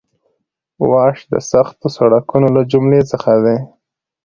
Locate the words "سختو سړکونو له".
1.51-2.61